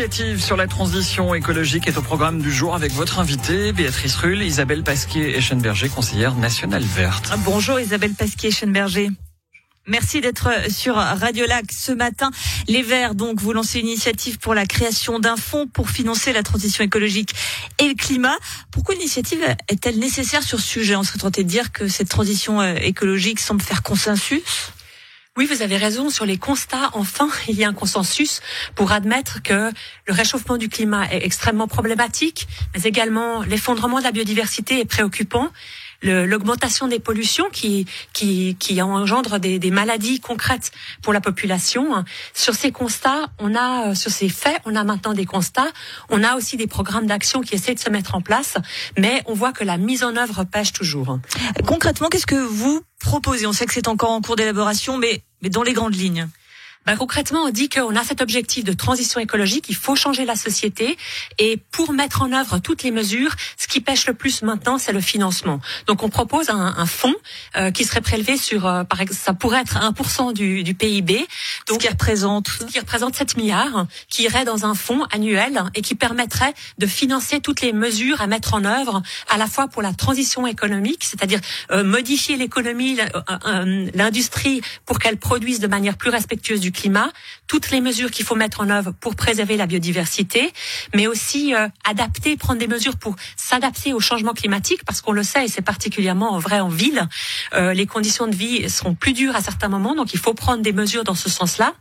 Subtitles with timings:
[0.00, 4.42] initiative sur la transition écologique est au programme du jour avec votre invité, Béatrice Rull,
[4.42, 7.30] Isabelle Pasquier-Eschenberger, conseillère nationale verte.
[7.44, 9.10] Bonjour Isabelle Pasquier-Eschenberger.
[9.86, 12.30] Merci d'être sur Radio Lac ce matin.
[12.66, 16.42] Les Verts, donc, vous lancez une initiative pour la création d'un fonds pour financer la
[16.42, 17.34] transition écologique
[17.78, 18.38] et le climat.
[18.70, 20.96] Pourquoi l'initiative est-elle nécessaire sur ce sujet?
[20.96, 24.72] On serait tenté de dire que cette transition euh, écologique semble faire consensus.
[25.40, 26.10] Oui, vous avez raison.
[26.10, 28.42] Sur les constats, enfin, il y a un consensus
[28.74, 29.70] pour admettre que
[30.04, 35.48] le réchauffement du climat est extrêmement problématique, mais également l'effondrement de la biodiversité est préoccupant
[36.02, 42.04] l'augmentation des pollutions qui, qui, qui engendre des, des, maladies concrètes pour la population.
[42.34, 45.70] Sur ces constats, on a, sur ces faits, on a maintenant des constats.
[46.08, 48.56] On a aussi des programmes d'action qui essaient de se mettre en place,
[48.98, 51.18] mais on voit que la mise en œuvre pêche toujours.
[51.66, 53.46] Concrètement, qu'est-ce que vous proposez?
[53.46, 56.28] On sait que c'est encore en cours d'élaboration, mais, mais dans les grandes lignes.
[56.86, 60.34] Ben, concrètement, on dit qu'on a cet objectif de transition écologique, il faut changer la
[60.34, 60.96] société
[61.38, 64.92] et pour mettre en œuvre toutes les mesures, ce qui pêche le plus maintenant, c'est
[64.92, 65.60] le financement.
[65.86, 67.14] Donc on propose un, un fonds
[67.56, 71.26] euh, qui serait prélevé sur, euh, par exemple, ça pourrait être 1% du, du PIB,
[71.68, 75.62] donc ce qui représente, ce qui représente 7 milliards, qui irait dans un fonds annuel
[75.74, 79.68] et qui permettrait de financer toutes les mesures à mettre en œuvre, à la fois
[79.68, 81.40] pour la transition économique, c'est-à-dire
[81.72, 82.96] euh, modifier l'économie,
[83.94, 87.12] l'industrie pour qu'elle produise de manière plus respectueuse du climat,
[87.46, 90.52] toutes les mesures qu'il faut mettre en œuvre pour préserver la biodiversité,
[90.94, 95.22] mais aussi euh, adapter, prendre des mesures pour s'adapter au changement climatique, parce qu'on le
[95.22, 97.08] sait, et c'est particulièrement vrai en ville,
[97.54, 100.62] euh, les conditions de vie seront plus dures à certains moments, donc il faut prendre
[100.62, 101.74] des mesures dans ce sens-là.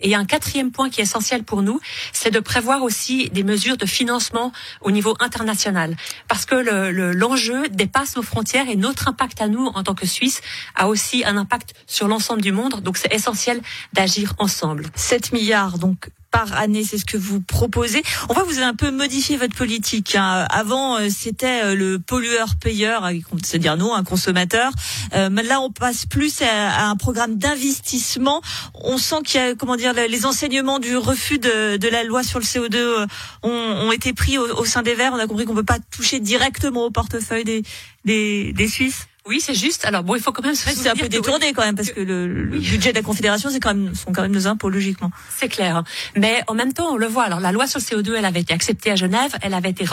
[0.00, 1.80] Et un quatrième point qui est essentiel pour nous,
[2.12, 5.96] c'est de prévoir aussi des mesures de financement au niveau international,
[6.28, 10.06] parce que l'enjeu le, dépasse nos frontières et notre impact à nous en tant que
[10.06, 10.40] Suisse
[10.74, 13.60] a aussi un impact sur l'ensemble du monde, donc c'est essentiel
[13.92, 14.86] d'agir ensemble.
[14.94, 18.02] 7 milliards donc par année, c'est ce que vous proposez.
[18.28, 20.14] On voit que vous avez un peu modifié votre politique.
[20.16, 20.46] Hein.
[20.50, 23.08] Avant, euh, c'était euh, le pollueur-payeur,
[23.42, 24.70] c'est-à-dire nous, un consommateur.
[25.14, 28.42] Euh, là, on passe plus à, un programme d'investissement.
[28.74, 32.38] On sent qu'il y a, comment dire, les enseignements du refus de, la loi sur
[32.38, 33.06] le CO2 euh,
[33.42, 35.12] ont, été pris au, au, sein des Verts.
[35.14, 37.62] On a compris qu'on ne peut pas toucher directement au portefeuille des,
[38.04, 39.06] des, des Suisses.
[39.26, 39.84] Oui, c'est juste.
[39.84, 42.00] Alors bon, il faut quand même se C'est un peu détourné quand même parce que,
[42.00, 45.10] le, le budget de la Confédération, c'est quand même sont quand même nos impôts logiquement.
[45.36, 45.82] C'est clair.
[46.14, 47.24] Mais en même temps, on le voit.
[47.24, 49.84] Alors la loi sur le CO2, elle avait été acceptée à Genève, elle avait été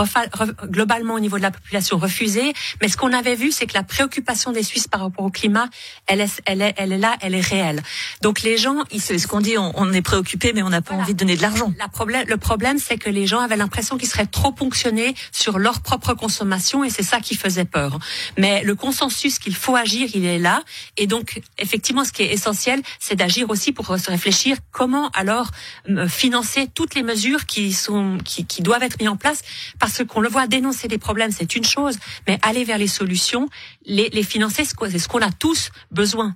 [0.65, 2.53] globalement au niveau de la population refusée.
[2.81, 5.67] Mais ce qu'on avait vu, c'est que la préoccupation des Suisses par rapport au climat,
[6.05, 7.81] elle est, elle est, elle est là, elle est réelle.
[8.21, 9.01] Donc les gens, ils...
[9.01, 11.41] c'est ce qu'on dit, on, est préoccupé, mais on n'a pas envie de donner de
[11.41, 11.73] l'argent.
[11.79, 15.57] La problème, le problème, c'est que les gens avaient l'impression qu'ils seraient trop ponctionnés sur
[15.57, 17.97] leur propre consommation, et c'est ça qui faisait peur.
[18.37, 20.63] Mais le consensus qu'il faut agir il est là.
[20.97, 25.49] Et donc, effectivement, ce qui est essentiel, c'est d'agir aussi pour se réfléchir comment alors
[25.89, 29.41] euh, financer toutes les mesures qui sont qui, qui doivent être mises en place,
[29.79, 31.97] parce qu'on le voit dénoncer des problèmes, c'est une chose,
[32.27, 33.47] mais aller vers les solutions,
[33.85, 36.35] les, les financer, c'est ce qu'on a tous besoin.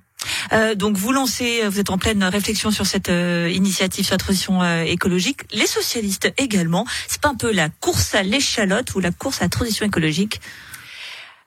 [0.53, 4.19] Euh, donc vous lancez, vous êtes en pleine réflexion sur cette euh, initiative sur la
[4.19, 5.41] transition euh, écologique.
[5.51, 6.85] Les socialistes également.
[7.07, 10.41] C'est pas un peu la course à l'échalote ou la course à la transition écologique?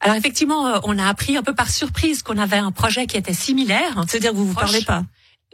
[0.01, 3.35] Alors effectivement, on a appris un peu par surprise qu'on avait un projet qui était
[3.35, 4.03] similaire.
[4.09, 5.05] C'est-à-dire que vous vous parlez pas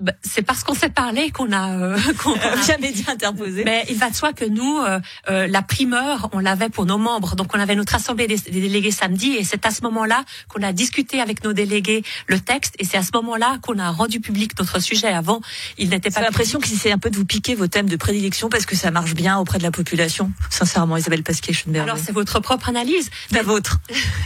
[0.03, 3.65] bah, c'est parce qu'on s'est parlé qu'on a euh, qu'on a jamais dit interposé.
[3.65, 6.99] Mais il va de soi que nous, euh, euh, la primeur, on l'avait pour nos
[6.99, 7.35] membres.
[7.35, 10.75] Donc on avait notre assemblée des, délégués samedi, et c'est à ce moment-là qu'on a
[10.75, 14.53] discuté avec nos délégués le texte, et c'est à ce moment-là qu'on a rendu public
[14.59, 15.09] notre sujet.
[15.09, 15.41] Avant,
[15.79, 16.21] il n'était pas.
[16.21, 18.77] J'ai l'impression que c'est un peu de vous piquer vos thèmes de prédilection parce que
[18.77, 20.31] ça marche bien auprès de la population.
[20.51, 23.09] Sincèrement, Isabelle pasquier Alors c'est votre propre analyse.
[23.31, 23.79] La vôtre.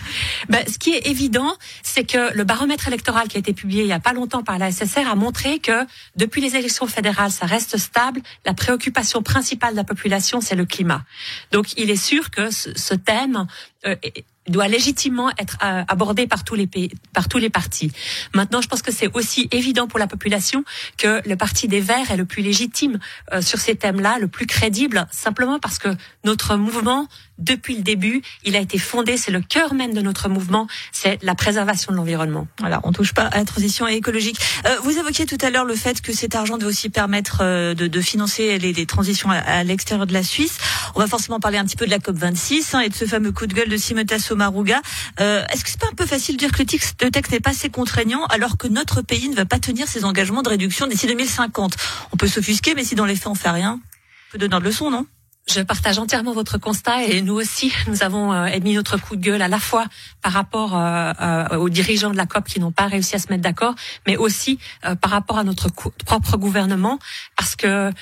[0.49, 1.55] ben, ce qui est évident,
[1.85, 4.59] c'est que le baromètre électoral qui a été publié il y a pas longtemps par
[4.59, 8.21] la SSR a montré que depuis les élections fédérales, ça reste stable.
[8.45, 11.05] La préoccupation principale de la population, c'est le climat.
[11.53, 13.47] Donc, il est sûr que ce, thème
[13.87, 13.97] euh,
[14.51, 17.93] doit légitimement être euh, abordé par tous les pays, par tous les partis.
[18.35, 20.65] Maintenant, je pense que c'est aussi évident pour la population
[20.97, 22.99] que le parti des Verts est le plus légitime
[23.33, 25.89] euh, sur ces thèmes-là, le plus crédible, simplement parce que
[26.25, 27.09] notre mouvement,
[27.39, 31.23] depuis le début, il a été fondé, c'est le cœur même de notre mouvement, c'est
[31.23, 32.47] la préservation de l'environnement.
[32.59, 34.39] Voilà, on touche pas à la transition écologique.
[34.67, 37.87] Euh, vous évoquiez tout à l'heure le fait que cet argent doit aussi permettre de,
[37.87, 40.59] de, financer les, les transitions à, l'extérieur de la Suisse.
[40.95, 43.05] On va forcément parler un petit peu de la COP 26 hein, et de ce
[43.05, 44.81] fameux coup de gueule de Simeta Marouga.
[45.21, 47.51] Euh, est-ce que c'est pas un peu facile de dire que le texte, n'est pas
[47.51, 51.07] assez contraignant alors que notre pays ne va pas tenir ses engagements de réduction d'ici
[51.07, 51.77] 2050
[52.13, 54.65] On peut s'offusquer, mais si dans les faits on fait rien, on peut donner de
[54.65, 55.07] leçon, non?
[55.53, 59.21] Je partage entièrement votre constat et nous aussi, nous avons euh, émis notre coup de
[59.21, 59.87] gueule à la fois
[60.23, 63.29] par rapport euh, euh, aux dirigeants de la COP qui n'ont pas réussi à se
[63.31, 63.75] mettre d'accord,
[64.07, 64.61] mais aussi
[65.01, 66.99] par rapport à notre propre gouvernement,
[67.37, 67.93] parce que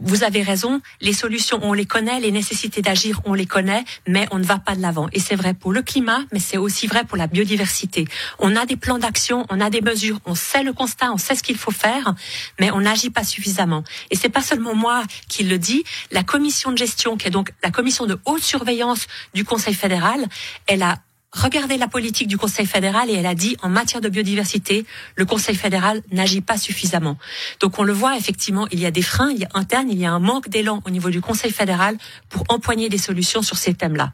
[0.00, 4.26] vous avez raison, les solutions on les connaît, les nécessités d'agir on les connaît, mais
[4.30, 5.08] on ne va pas de l'avant.
[5.12, 8.06] Et c'est vrai pour le climat, mais c'est aussi vrai pour la biodiversité.
[8.38, 11.36] On a des plans d'action, on a des mesures, on sait le constat, on sait
[11.36, 12.14] ce qu'il faut faire,
[12.58, 13.84] mais on n'agit pas suffisamment.
[14.10, 17.52] Et c'est pas seulement moi qui le dis, la commission de gestion, qui est donc
[17.62, 20.26] la commission de haute surveillance du Conseil fédéral,
[20.66, 20.98] elle a
[21.32, 24.86] regardé la politique du Conseil fédéral et elle a dit en matière de biodiversité,
[25.16, 27.18] le Conseil fédéral n'agit pas suffisamment.
[27.60, 30.18] Donc on le voit effectivement, il y a des freins internes, il y a un
[30.18, 31.96] manque d'élan au niveau du Conseil fédéral
[32.28, 34.12] pour empoigner des solutions sur ces thèmes-là.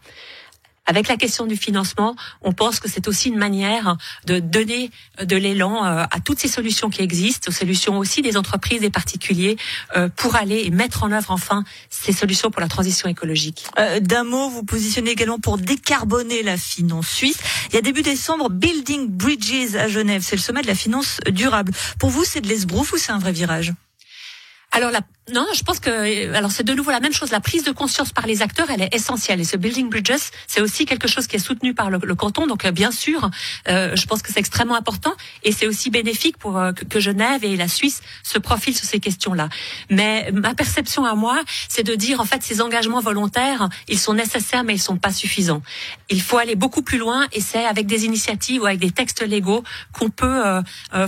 [0.87, 3.96] Avec la question du financement, on pense que c'est aussi une manière
[4.26, 4.90] de donner
[5.23, 8.90] de l'élan euh, à toutes ces solutions qui existent, aux solutions aussi des entreprises, des
[8.90, 9.56] particuliers,
[9.96, 13.64] euh, pour aller et mettre en œuvre enfin ces solutions pour la transition écologique.
[13.79, 17.38] Euh, D'un mot, vous positionnez également pour décarboner la finance suisse.
[17.69, 21.20] Il y a début décembre, Building Bridges à Genève, c'est le sommet de la finance
[21.31, 21.73] durable.
[22.00, 23.73] Pour vous, c'est de l'esbrouf ou c'est un vrai virage?
[24.73, 25.03] Alors la,
[25.33, 27.31] non, je pense que alors c'est de nouveau la même chose.
[27.31, 29.41] La prise de conscience par les acteurs, elle est essentielle.
[29.41, 32.47] Et ce building bridges, c'est aussi quelque chose qui est soutenu par le, canton.
[32.47, 33.31] Donc euh, bien sûr,
[33.69, 35.13] euh, je pense que c'est extrêmement important
[35.45, 38.99] et c'est aussi bénéfique pour euh, que, Genève et la Suisse se profilent sur ces
[38.99, 39.49] questions-là.
[39.91, 44.15] Mais ma perception à moi, c'est de dire en fait ces engagements volontaires, ils sont
[44.15, 45.63] nécessaires mais ils sont pas suffisants.
[46.11, 49.23] Il faut aller beaucoup plus loin et c'est avec des initiatives ou avec des textes
[49.23, 50.43] légaux qu'on peut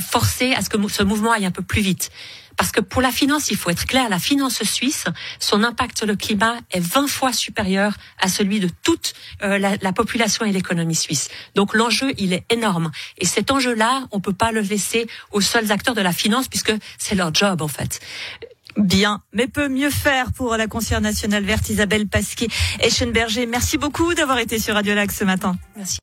[0.01, 2.11] forcer à ce que ce mouvement aille un peu plus vite.
[2.56, 5.05] Parce que pour la finance, il faut être clair, la finance suisse,
[5.39, 9.93] son impact sur le climat est 20 fois supérieur à celui de toute euh, la,
[9.93, 11.29] population et l'économie suisse.
[11.55, 12.91] Donc l'enjeu, il est énorme.
[13.19, 16.73] Et cet enjeu-là, on peut pas le laisser aux seuls acteurs de la finance puisque
[16.99, 18.01] c'est leur job en fait.
[18.77, 22.49] Bien, mais peut mieux faire pour la conseillère nationale verte Isabelle Pasquier
[22.81, 23.47] Eschenberger.
[23.47, 25.56] Merci beaucoup d'avoir été sur Radio Lac ce matin.
[25.77, 25.99] Merci.